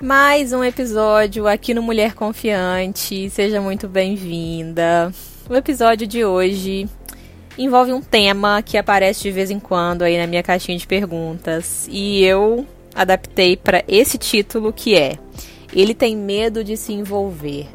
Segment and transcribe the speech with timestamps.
[0.00, 3.30] Mais um episódio aqui no Mulher Confiante.
[3.30, 5.10] Seja muito bem-vinda.
[5.48, 6.86] O episódio de hoje
[7.56, 11.88] envolve um tema que aparece de vez em quando aí na minha caixinha de perguntas
[11.90, 15.18] e eu adaptei para esse título que é
[15.72, 17.66] Ele tem medo de se envolver.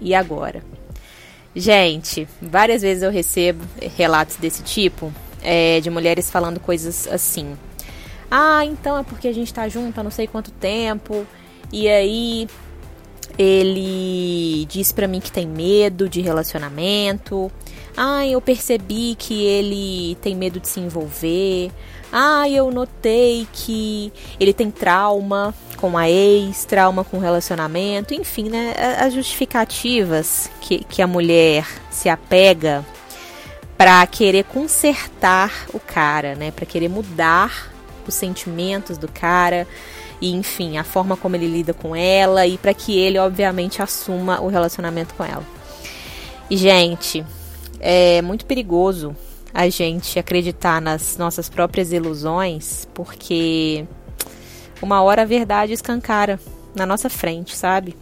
[0.00, 0.62] E agora?
[1.54, 3.62] Gente, várias vezes eu recebo
[3.98, 5.12] relatos desse tipo,
[5.42, 7.54] é, de mulheres falando coisas assim.
[8.30, 11.26] Ah, então é porque a gente tá junto há não sei quanto tempo
[11.72, 12.48] e aí
[13.38, 17.50] ele diz para mim que tem medo de relacionamento.
[17.96, 21.70] Ah, eu percebi que ele tem medo de se envolver.
[22.12, 28.74] Ah, eu notei que ele tem trauma com a ex, trauma com relacionamento, enfim, né?
[28.98, 32.84] As justificativas que, que a mulher se apega
[33.76, 36.50] para querer consertar o cara, né?
[36.50, 37.72] Para querer mudar
[38.06, 39.66] os sentimentos do cara
[40.20, 44.40] e enfim, a forma como ele lida com ela e para que ele obviamente assuma
[44.40, 45.44] o relacionamento com ela.
[46.48, 47.24] E gente,
[47.80, 49.14] é muito perigoso
[49.52, 53.86] a gente acreditar nas nossas próprias ilusões, porque
[54.82, 56.38] uma hora a verdade escancara
[56.74, 57.96] na nossa frente, sabe?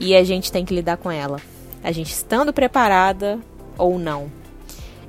[0.00, 1.40] E a gente tem que lidar com ela.
[1.84, 3.38] A gente estando preparada
[3.76, 4.30] ou não.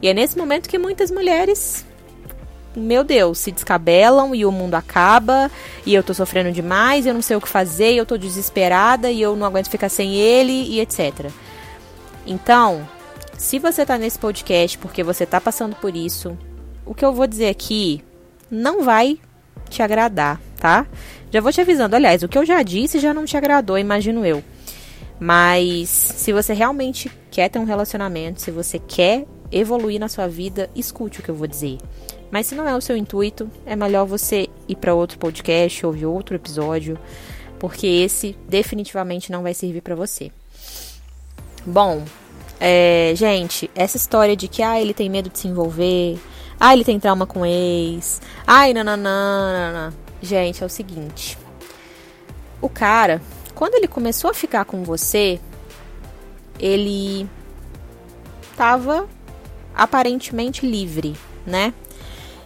[0.02, 1.86] E é nesse momento que muitas mulheres
[2.76, 5.52] meu Deus, se descabelam e o mundo acaba
[5.86, 9.22] e eu tô sofrendo demais, eu não sei o que fazer, eu tô desesperada e
[9.22, 11.30] eu não aguento ficar sem ele e etc.
[12.26, 12.88] Então,
[13.38, 16.38] se você tá nesse podcast porque você tá passando por isso,
[16.86, 18.04] o que eu vou dizer aqui
[18.50, 19.20] não vai
[19.70, 20.86] te agradar, tá?
[21.32, 24.26] Já vou te avisando, aliás, o que eu já disse já não te agradou, imagino
[24.26, 24.44] eu.
[25.20, 30.70] Mas se você realmente quer ter um relacionamento, se você quer evoluir na sua vida,
[30.76, 31.78] escute o que eu vou dizer.
[32.34, 36.08] Mas se não é o seu intuito, é melhor você ir para outro podcast, ouvir
[36.08, 36.98] outro episódio,
[37.60, 40.32] porque esse definitivamente não vai servir para você.
[41.64, 42.04] Bom,
[42.60, 46.18] é, gente, essa história de que ah, ele tem medo de se envolver,
[46.60, 49.94] ah, ele tem trauma com ex, ai, nananana.
[50.20, 51.38] Gente, é o seguinte.
[52.60, 53.22] O cara,
[53.54, 55.40] quando ele começou a ficar com você,
[56.58, 57.30] ele
[58.58, 59.08] tava
[59.76, 61.16] aparentemente livre,
[61.46, 61.76] né?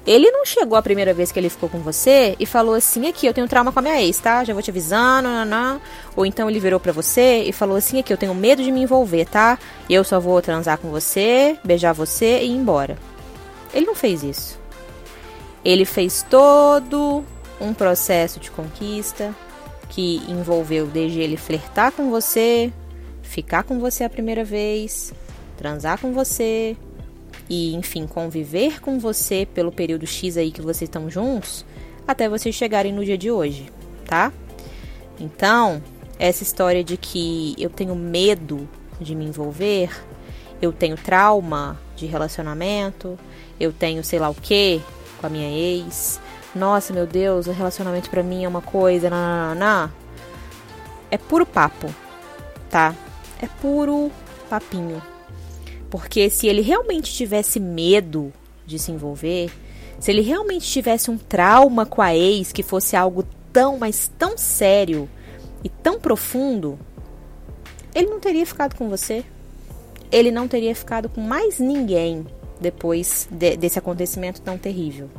[0.07, 3.27] Ele não chegou a primeira vez que ele ficou com você e falou assim: aqui,
[3.27, 4.41] eu tenho trauma com a minha ex, tá?
[4.45, 5.81] Já vou te avisando, não.
[6.15, 8.81] Ou então ele virou para você e falou assim: aqui, eu tenho medo de me
[8.81, 9.59] envolver, tá?
[9.89, 12.97] Eu só vou transar com você, beijar você e ir embora.
[13.73, 14.57] Ele não fez isso.
[15.63, 17.25] Ele fez todo
[17.59, 19.35] um processo de conquista
[19.89, 22.71] que envolveu desde ele flertar com você,
[23.21, 25.13] ficar com você a primeira vez,
[25.57, 26.77] transar com você,
[27.49, 31.65] e, enfim, conviver com você pelo período X aí que vocês estão juntos,
[32.07, 33.71] até vocês chegarem no dia de hoje,
[34.05, 34.31] tá?
[35.19, 35.81] Então,
[36.19, 38.67] essa história de que eu tenho medo
[38.99, 39.89] de me envolver,
[40.61, 43.17] eu tenho trauma de relacionamento,
[43.59, 44.81] eu tenho sei lá o que
[45.19, 46.19] com a minha ex.
[46.55, 49.55] Nossa, meu Deus, o relacionamento para mim é uma coisa, não,
[51.11, 51.93] É puro papo,
[52.69, 52.95] tá?
[53.41, 54.11] É puro
[54.49, 55.01] papinho.
[55.89, 58.33] Porque se ele realmente tivesse medo
[58.65, 59.49] de se envolver,
[59.99, 64.37] se ele realmente tivesse um trauma com a ex que fosse algo tão, mas tão
[64.37, 65.09] sério
[65.63, 66.77] e tão profundo,
[67.95, 69.23] ele não teria ficado com você.
[70.11, 72.25] Ele não teria ficado com mais ninguém
[72.59, 75.09] depois de, desse acontecimento tão terrível.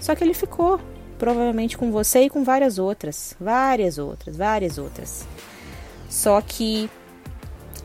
[0.00, 0.80] Só que ele ficou,
[1.18, 5.26] provavelmente com você e com várias outras, várias outras, várias outras.
[6.08, 6.88] Só que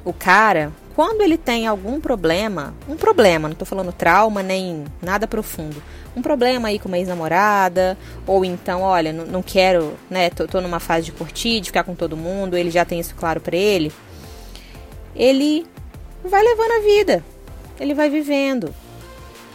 [0.05, 5.27] o cara quando ele tem algum problema, um problema, não estou falando trauma nem nada
[5.27, 5.81] profundo,
[6.15, 7.97] um problema aí com uma ex-namorada,
[8.27, 11.83] ou então, olha, não, não quero, né, tô, tô, numa fase de curtir, de ficar
[11.83, 13.91] com todo mundo, ele já tem isso claro para ele,
[15.15, 15.65] ele
[16.23, 17.23] vai levando a vida,
[17.79, 18.73] ele vai vivendo.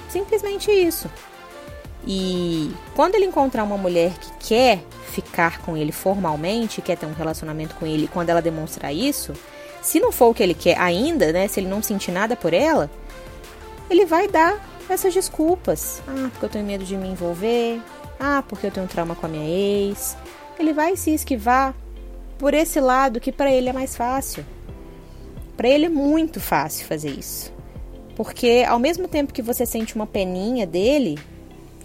[0.09, 1.11] Simplesmente isso.
[2.07, 7.13] E quando ele encontrar uma mulher que quer ficar com ele formalmente, quer ter um
[7.13, 9.35] relacionamento com ele, quando ela demonstrar isso,
[9.87, 11.47] se não for o que ele quer ainda, né?
[11.47, 12.91] Se ele não sentir nada por ela,
[13.89, 14.61] ele vai dar
[14.91, 16.03] essas desculpas.
[16.09, 17.81] Ah, porque eu tenho medo de me envolver.
[18.19, 20.17] Ah, porque eu tenho trauma com a minha ex.
[20.59, 21.73] Ele vai se esquivar
[22.37, 24.45] por esse lado que para ele é mais fácil.
[25.57, 27.53] Para ele é muito fácil fazer isso.
[28.17, 31.17] Porque ao mesmo tempo que você sente uma peninha dele,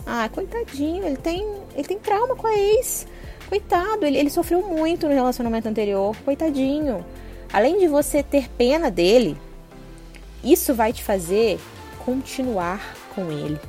[0.08, 1.46] ah, coitadinho, ele tem,
[1.76, 3.06] ele tem trauma com a ex.
[3.48, 6.16] Coitado, ele, ele sofreu muito no relacionamento anterior.
[6.26, 7.06] Coitadinho.
[7.54, 9.38] Além de você ter pena dele,
[10.44, 11.60] isso vai te fazer
[12.06, 13.60] continuar com ele.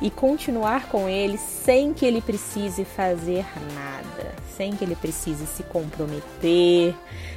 [0.00, 3.44] e continuar com ele sem que ele precise fazer
[3.74, 6.94] nada, sem que ele precise se comprometer,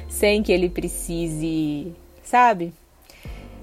[0.08, 1.92] sem que ele precise,
[2.22, 2.72] sabe?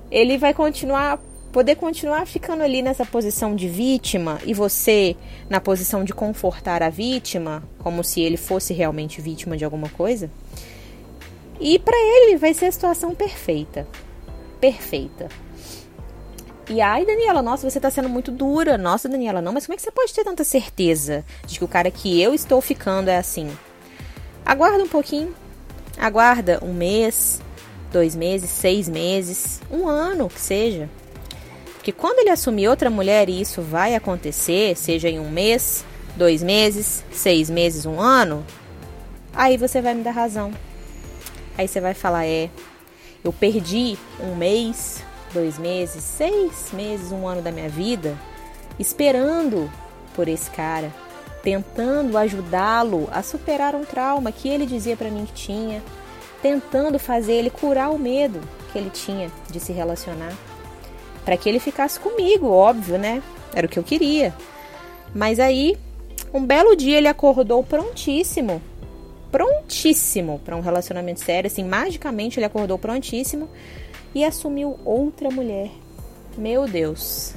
[0.10, 1.20] Ele vai continuar
[1.52, 5.18] poder continuar ficando ali nessa posição de vítima e você
[5.50, 10.32] na posição de confortar a vítima, como se ele fosse realmente vítima de alguma coisa.
[11.62, 13.88] E para ele vai ser a situação perfeita.
[14.60, 15.30] Perfeita.
[16.68, 18.80] E ai, Daniela, nossa, você tá sendo muito dura.
[18.80, 21.68] Nossa, Daniela, não, mas como é que você pode ter tanta certeza de que o
[21.68, 23.56] cara que eu estou ficando é assim?
[24.44, 25.36] Aguarda um pouquinho.
[26.00, 27.40] Aguarda um mês,
[27.92, 30.90] dois meses, seis meses, um ano que seja.
[31.76, 35.86] Porque quando ele assumir outra mulher e isso vai acontecer, seja em um mês,
[36.16, 38.44] dois meses, seis meses, um ano,
[39.32, 40.52] aí você vai me dar razão.
[41.58, 42.50] Aí você vai falar: é,
[43.24, 45.04] eu perdi um mês,
[45.34, 48.18] dois meses, seis meses, um ano da minha vida
[48.80, 49.72] esperando
[50.16, 50.92] por esse cara,
[51.44, 55.82] tentando ajudá-lo a superar um trauma que ele dizia para mim que tinha,
[56.42, 60.34] tentando fazer ele curar o medo que ele tinha de se relacionar,
[61.24, 63.22] para que ele ficasse comigo, óbvio, né?
[63.54, 64.34] Era o que eu queria.
[65.14, 65.78] Mas aí,
[66.34, 68.62] um belo dia ele acordou prontíssimo,
[69.32, 73.50] prontíssimo para um relacionamento sério, assim, magicamente ele acordou prontíssimo
[74.14, 75.72] e assumiu outra mulher.
[76.38, 77.34] Meu Deus.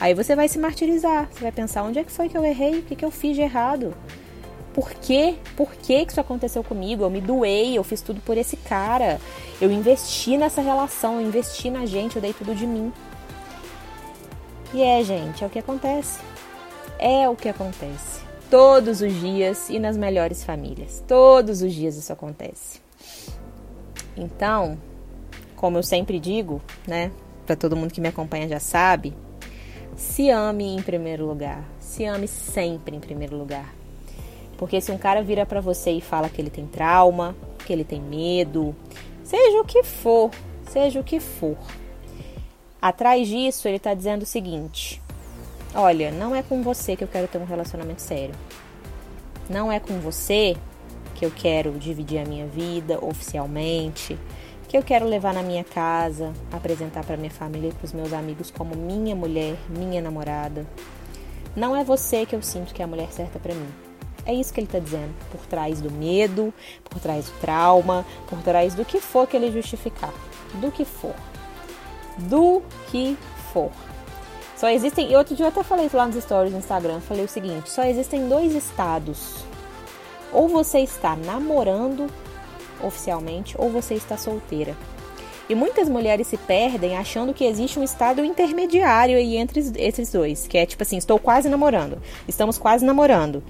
[0.00, 1.28] Aí você vai se martirizar.
[1.30, 2.78] Você vai pensar: onde é que foi que eu errei?
[2.78, 3.94] O que, que eu fiz de errado?
[4.72, 5.34] Por quê?
[5.56, 7.02] Por que, isso aconteceu comigo?
[7.02, 9.20] Eu me doei, eu fiz tudo por esse cara.
[9.60, 12.92] Eu investi nessa relação, eu investi na gente, eu dei tudo de mim.
[14.72, 16.20] E é, gente, é o que acontece.
[16.98, 18.17] É o que acontece.
[18.50, 21.04] Todos os dias e nas melhores famílias.
[21.06, 22.80] Todos os dias isso acontece.
[24.16, 24.78] Então,
[25.54, 27.10] como eu sempre digo, né?
[27.44, 29.14] Para todo mundo que me acompanha já sabe,
[29.96, 31.62] se ame em primeiro lugar.
[31.78, 33.74] Se ame sempre em primeiro lugar.
[34.56, 37.36] Porque se um cara vira para você e fala que ele tem trauma,
[37.66, 38.74] que ele tem medo,
[39.24, 40.30] seja o que for,
[40.70, 41.56] seja o que for.
[42.80, 45.02] Atrás disso, ele tá dizendo o seguinte:
[45.80, 48.34] Olha, não é com você que eu quero ter um relacionamento sério.
[49.48, 50.56] Não é com você
[51.14, 54.18] que eu quero dividir a minha vida oficialmente
[54.66, 58.12] que eu quero levar na minha casa, apresentar para minha família e para os meus
[58.12, 60.66] amigos como minha mulher, minha namorada.
[61.54, 63.68] Não é você que eu sinto que é a mulher certa para mim.
[64.26, 65.14] É isso que ele está dizendo.
[65.30, 66.52] Por trás do medo,
[66.90, 70.12] por trás do trauma, por trás do que for que ele justificar.
[70.54, 71.14] Do que for.
[72.18, 73.16] Do que
[73.52, 73.70] for.
[74.58, 75.16] Só existem.
[75.16, 77.00] Outro dia eu até falei lá nos stories do Instagram.
[77.00, 79.44] Falei o seguinte: só existem dois estados.
[80.32, 82.10] Ou você está namorando
[82.82, 84.76] oficialmente ou você está solteira.
[85.48, 90.46] E muitas mulheres se perdem achando que existe um estado intermediário aí entre esses dois,
[90.46, 93.42] que é tipo assim, estou quase namorando, estamos quase namorando.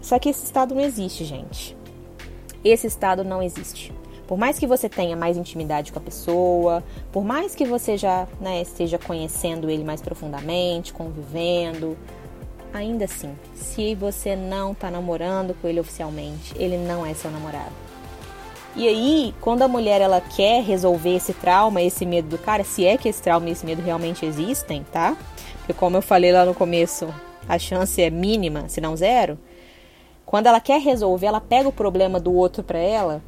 [0.00, 1.76] Só que esse estado não existe, gente.
[2.64, 3.92] Esse estado não existe.
[4.26, 6.82] Por mais que você tenha mais intimidade com a pessoa,
[7.12, 11.96] por mais que você já né, esteja conhecendo ele mais profundamente, convivendo,
[12.72, 17.72] ainda assim, se você não está namorando com ele oficialmente, ele não é seu namorado.
[18.76, 22.84] E aí, quando a mulher ela quer resolver esse trauma, esse medo do cara, se
[22.84, 25.16] é que esse trauma e esse medo realmente existem, tá?
[25.58, 27.08] Porque como eu falei lá no começo,
[27.48, 29.38] a chance é mínima, se não zero.
[30.26, 33.22] Quando ela quer resolver, ela pega o problema do outro para ela,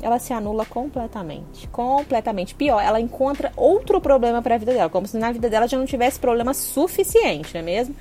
[0.00, 2.54] ela se anula completamente, completamente.
[2.54, 5.76] Pior, ela encontra outro problema para a vida dela, como se na vida dela já
[5.76, 7.94] não tivesse problema suficiente, não é mesmo?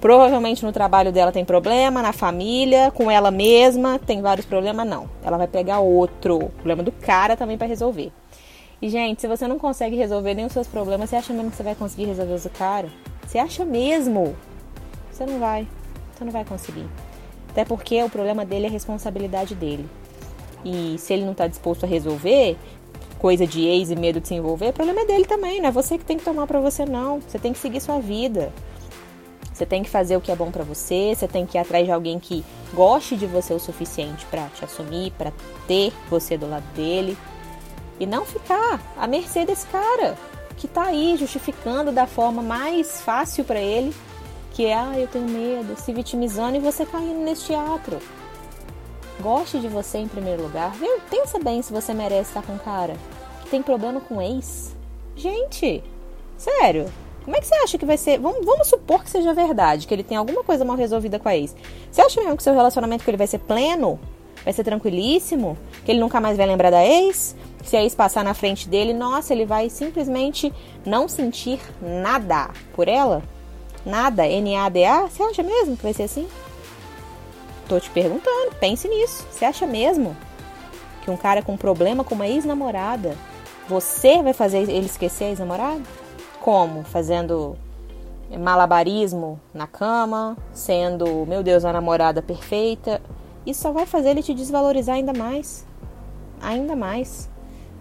[0.00, 4.86] Provavelmente no trabalho dela tem problema, na família, com ela mesma tem vários problemas.
[4.86, 8.10] Não, ela vai pegar outro problema do cara também para resolver.
[8.80, 11.56] E gente, se você não consegue resolver nem os seus problemas, você acha mesmo que
[11.58, 12.88] você vai conseguir resolver os do cara?
[13.26, 14.34] Você acha mesmo?
[15.12, 15.68] Você não vai.
[16.14, 16.86] Você não vai conseguir.
[17.50, 19.86] Até porque o problema dele é responsabilidade dele.
[20.64, 22.56] E se ele não está disposto a resolver,
[23.18, 25.72] coisa de ex e medo de se envolver, o problema é dele também, não é
[25.72, 27.20] você que tem que tomar para você não.
[27.20, 28.52] Você tem que seguir sua vida.
[29.52, 31.84] Você tem que fazer o que é bom para você, você tem que ir atrás
[31.84, 35.32] de alguém que goste de você o suficiente para te assumir, para
[35.66, 37.16] ter você do lado dele
[37.98, 40.16] e não ficar à mercê desse cara
[40.56, 43.94] que tá aí justificando da forma mais fácil para ele,
[44.52, 47.98] que é, ah, eu tenho medo, se vitimizando e você caindo nesse teatro.
[49.20, 50.72] Goste de você em primeiro lugar.
[50.72, 50.98] Viu?
[51.10, 52.94] Pensa bem se você merece estar com um cara
[53.42, 54.74] que tem problema com ex.
[55.14, 55.84] Gente,
[56.38, 56.86] sério,
[57.24, 58.18] como é que você acha que vai ser?
[58.18, 61.36] Vamos, vamos supor que seja verdade, que ele tem alguma coisa mal resolvida com a
[61.36, 61.54] ex.
[61.90, 64.00] Você acha mesmo que seu relacionamento com ele vai ser pleno?
[64.42, 65.58] Vai ser tranquilíssimo?
[65.84, 67.36] Que ele nunca mais vai lembrar da ex?
[67.62, 70.52] Se a ex passar na frente dele, nossa, ele vai simplesmente
[70.84, 73.22] não sentir nada por ela?
[73.84, 75.08] Nada, N-A-D-A?
[75.08, 76.26] Você acha mesmo que vai ser assim?
[77.70, 79.24] Tô te perguntando, pense nisso.
[79.30, 80.16] Você acha mesmo
[81.04, 83.16] que um cara com problema com uma ex-namorada,
[83.68, 85.80] você vai fazer ele esquecer a ex-namorada?
[86.40, 86.82] Como?
[86.82, 87.56] Fazendo
[88.36, 93.00] malabarismo na cama, sendo, meu Deus, a namorada perfeita.
[93.46, 95.64] Isso só vai fazer ele te desvalorizar ainda mais.
[96.42, 97.30] Ainda mais.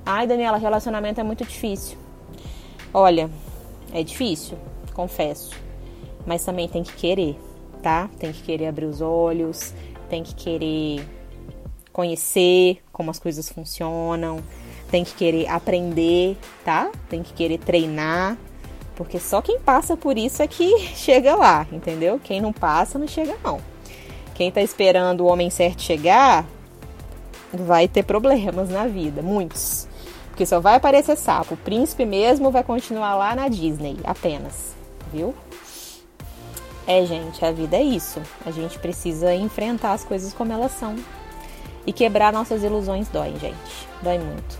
[0.05, 1.97] Ai, Daniela, relacionamento é muito difícil.
[2.93, 3.27] Olha,
[3.91, 4.55] é difícil,
[4.93, 5.49] confesso.
[6.27, 7.39] Mas também tem que querer,
[7.81, 8.09] tá?
[8.19, 9.73] Tem que querer abrir os olhos,
[10.09, 11.07] tem que querer
[11.91, 14.39] conhecer como as coisas funcionam,
[14.89, 16.91] tem que querer aprender, tá?
[17.09, 18.37] Tem que querer treinar,
[18.95, 22.19] porque só quem passa por isso é que chega lá, entendeu?
[22.23, 23.61] Quem não passa não chega não.
[24.35, 26.45] Quem tá esperando o homem certo chegar
[27.53, 29.87] vai ter problemas na vida, muitos.
[30.29, 31.55] Porque só vai aparecer sapo.
[31.55, 34.73] O príncipe mesmo vai continuar lá na Disney, apenas.
[35.11, 35.35] Viu?
[36.89, 38.19] É, gente, a vida é isso.
[38.43, 40.95] A gente precisa enfrentar as coisas como elas são.
[41.85, 43.87] E quebrar nossas ilusões dói, gente.
[44.01, 44.59] Dói muito.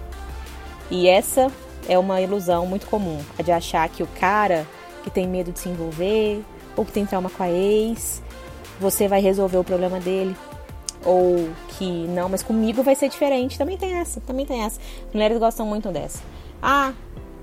[0.91, 1.51] E essa
[1.87, 4.67] é uma ilusão muito comum, a de achar que o cara
[5.03, 6.45] que tem medo de se envolver
[6.77, 8.21] ou que tem trauma com a ex,
[8.79, 10.35] você vai resolver o problema dele
[11.03, 13.57] ou que não, mas comigo vai ser diferente.
[13.57, 14.79] Também tem essa, também tem essa.
[15.11, 16.21] Mulheres gostam muito dessa.
[16.61, 16.93] Ah,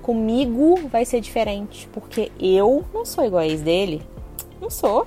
[0.00, 4.00] comigo vai ser diferente, porque eu não sou igual a ex dele.
[4.60, 5.06] Não sou.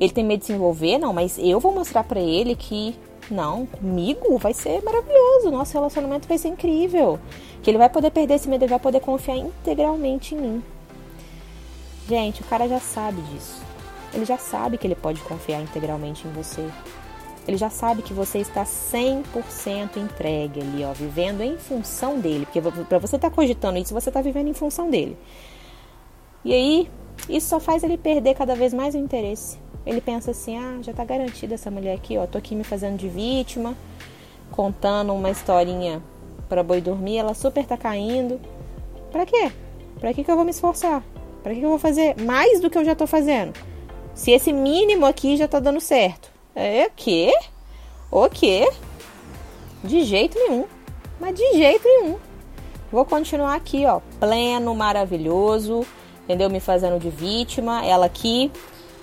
[0.00, 2.94] Ele tem medo de se envolver, não, mas eu vou mostrar para ele que
[3.30, 7.18] não, comigo vai ser maravilhoso, nosso relacionamento vai ser incrível.
[7.62, 10.62] Que ele vai poder perder esse medo, ele vai poder confiar integralmente em mim.
[12.06, 13.62] Gente, o cara já sabe disso.
[14.12, 16.68] Ele já sabe que ele pode confiar integralmente em você.
[17.46, 22.46] Ele já sabe que você está 100% entregue ali, ó, vivendo em função dele.
[22.46, 25.16] Porque para você estar tá cogitando isso, você está vivendo em função dele.
[26.44, 26.90] E aí,
[27.28, 29.58] isso só faz ele perder cada vez mais o interesse.
[29.86, 32.96] Ele pensa assim: ah, já está garantida essa mulher aqui, ó, tô aqui me fazendo
[32.96, 33.76] de vítima,
[34.50, 36.02] contando uma historinha
[36.48, 38.40] para boi dormir, ela super tá caindo.
[39.10, 39.50] Para quê?
[40.00, 41.02] Para que, que eu vou me esforçar?
[41.42, 43.52] Para que, que eu vou fazer mais do que eu já tô fazendo?
[44.14, 46.30] Se esse mínimo aqui já tá dando certo.
[46.54, 47.32] É o quê?
[48.10, 48.70] O quê?
[49.82, 50.66] De jeito nenhum.
[51.20, 52.16] Mas de jeito nenhum.
[52.92, 55.84] Vou continuar aqui, ó, pleno, maravilhoso,
[56.24, 56.50] entendeu?
[56.50, 58.50] Me fazendo de vítima, ela aqui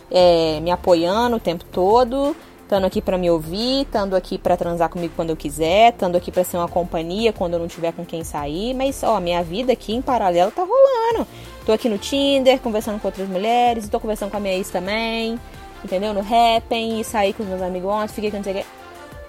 [0.10, 4.90] é, me apoiando o tempo todo, estando aqui para me ouvir, estando aqui para transar
[4.90, 8.06] comigo quando eu quiser, estando aqui para ser uma companhia quando eu não tiver com
[8.06, 11.28] quem sair, mas ó, minha vida aqui em paralelo tá rolando.
[11.66, 15.40] Tô aqui no Tinder, conversando com outras mulheres, tô conversando com a minha ex também
[15.84, 16.14] entendeu?
[16.14, 18.66] No Happn, e sair com os meus amigos ontem, fiquei com não sei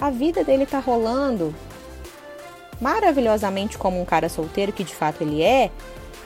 [0.01, 1.55] A vida dele tá rolando
[2.81, 5.71] maravilhosamente como um cara solteiro, que de fato ele é,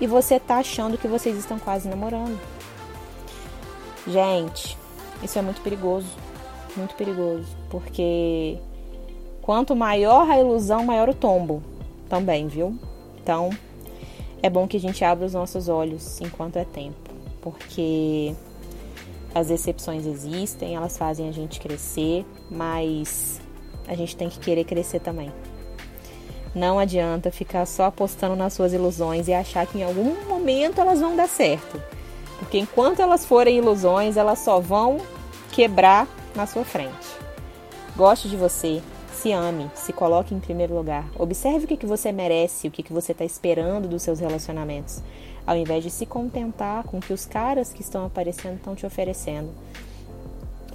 [0.01, 2.39] e você tá achando que vocês estão quase namorando.
[4.07, 4.77] Gente,
[5.23, 6.09] isso é muito perigoso.
[6.77, 7.49] Muito perigoso.
[7.71, 8.59] Porque
[9.43, 11.63] quanto maior a ilusão, maior o tombo.
[12.09, 12.79] Também, viu?
[13.23, 13.51] Então,
[14.43, 17.11] é bom que a gente abra os nossos olhos enquanto é tempo.
[17.41, 18.35] Porque
[19.35, 23.41] as decepções existem, elas fazem a gente crescer, mas
[23.89, 25.33] a gente tem que querer crescer também.
[26.57, 31.01] Não adianta ficar só apostando nas suas ilusões e achar que em algum momento elas
[31.01, 31.79] vão dar certo.
[32.39, 34.97] Porque enquanto elas forem ilusões, elas só vão
[35.53, 37.15] quebrar na sua frente.
[37.95, 38.83] Goste de você,
[39.13, 41.05] se ame, se coloque em primeiro lugar.
[41.19, 45.03] Observe o que, que você merece, o que, que você está esperando dos seus relacionamentos
[45.47, 48.85] ao invés de se contentar com o que os caras que estão aparecendo estão te
[48.85, 49.51] oferecendo.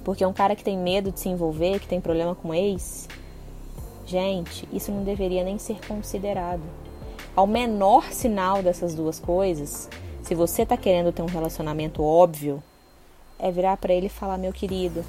[0.02, 3.06] Porque um cara que tem medo de se envolver, que tem problema com ex,
[4.06, 6.62] gente, isso não deveria nem ser considerado.
[7.34, 9.88] Ao menor sinal dessas duas coisas,
[10.22, 12.62] se você tá querendo ter um relacionamento óbvio,
[13.38, 15.04] é virar para ele e falar: "Meu querido,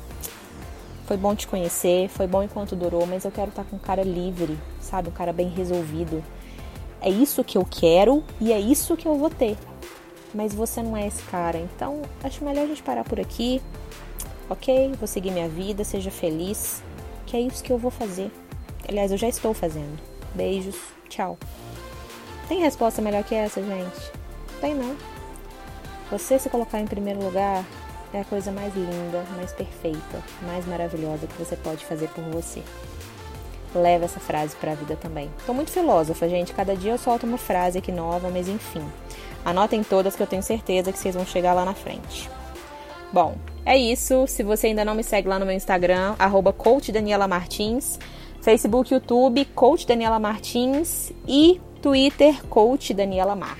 [1.06, 3.80] foi bom te conhecer, foi bom enquanto durou, mas eu quero estar tá com um
[3.80, 5.10] cara livre, sabe?
[5.10, 6.24] Um cara bem resolvido
[7.04, 9.58] é isso que eu quero e é isso que eu vou ter.
[10.34, 13.62] Mas você não é esse cara, então acho melhor a gente parar por aqui.
[14.50, 14.94] Ok?
[14.98, 16.82] Vou seguir minha vida, seja feliz,
[17.26, 18.32] que é isso que eu vou fazer.
[18.88, 20.00] Aliás, eu já estou fazendo.
[20.34, 20.76] Beijos,
[21.10, 21.38] tchau.
[22.48, 24.12] Tem resposta melhor que essa, gente?
[24.60, 24.96] Tem não.
[26.12, 27.66] Você se colocar em primeiro lugar
[28.14, 32.62] é a coisa mais linda, mais perfeita, mais maravilhosa que você pode fazer por você
[33.76, 35.30] leva essa frase para a vida também.
[35.46, 36.54] Tô muito filósofa, gente.
[36.54, 38.84] Cada dia eu solto uma frase aqui nova, mas enfim.
[39.44, 42.30] Anotem todas que eu tenho certeza que vocês vão chegar lá na frente.
[43.12, 43.36] Bom,
[43.66, 44.26] é isso.
[44.28, 46.56] Se você ainda não me segue lá no meu Instagram, arroba
[47.28, 48.00] Martins,
[48.44, 53.58] Facebook, YouTube, Coach Daniela Martins e Twitter, Coach Daniela Mar.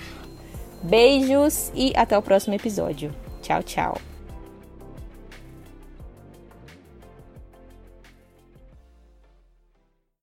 [0.84, 3.16] Beijos e até o próximo episódio.
[3.42, 4.13] Tchau, tchau.